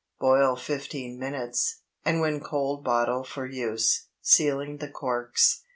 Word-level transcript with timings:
Boil 0.19 0.55
fifteen 0.55 1.19
minutes, 1.19 1.81
and 2.03 2.21
when 2.21 2.39
cold 2.39 2.83
bottle 2.83 3.23
for 3.23 3.45
use, 3.45 4.07
sealing 4.19 4.77
the 4.77 4.89
corks. 4.89 5.61